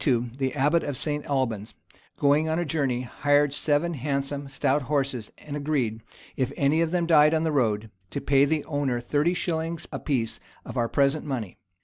]About 0.03 0.13
1232, 0.13 0.43
the 0.49 0.59
abbot 0.59 0.83
of 0.83 0.97
St. 0.97 1.25
Alban's, 1.27 1.75
going 2.17 2.49
on 2.49 2.57
a 2.57 2.65
journey, 2.65 3.01
hired 3.03 3.53
seven 3.53 3.93
handsome, 3.93 4.49
stout 4.49 4.81
horses; 4.89 5.31
and 5.37 5.55
agreed, 5.55 6.01
if 6.35 6.51
any 6.57 6.81
of 6.81 6.89
them 6.89 7.05
died 7.05 7.35
on 7.35 7.43
the 7.43 7.51
road, 7.51 7.91
to 8.09 8.19
pay 8.19 8.43
the 8.45 8.65
owner 8.65 8.99
thirty 8.99 9.35
shillings 9.35 9.87
apiece 9.91 10.39
of 10.65 10.75
our 10.75 10.89
present 10.89 11.23
money. 11.23 11.59